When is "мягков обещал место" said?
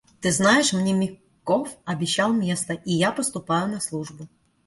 0.93-2.73